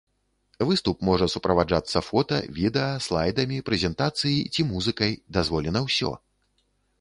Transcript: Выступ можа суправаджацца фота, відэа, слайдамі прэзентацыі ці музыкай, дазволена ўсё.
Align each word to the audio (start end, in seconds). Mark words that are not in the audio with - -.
Выступ 0.67 0.95
можа 1.09 1.25
суправаджацца 1.33 2.01
фота, 2.07 2.39
відэа, 2.57 2.87
слайдамі 3.09 3.59
прэзентацыі 3.69 4.39
ці 4.57 4.61
музыкай, 4.71 5.11
дазволена 5.39 5.79
ўсё. 5.91 6.11